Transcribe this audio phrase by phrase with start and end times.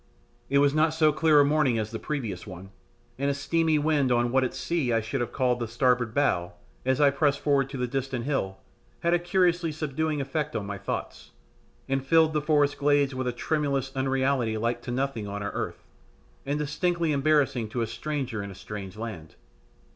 [0.49, 2.71] It was not so clear a morning as the previous one,
[3.19, 6.53] and a steamy wind on what at sea I should have called the starboard bow,
[6.83, 8.57] as I pressed forward to the distant hill,
[9.01, 11.29] had a curiously subduing effect on my thoughts,
[11.87, 15.83] and filled the forest glades with a tremulous unreality like to nothing on our earth,
[16.47, 19.35] and distinctly embarrassing to a stranger in a strange land.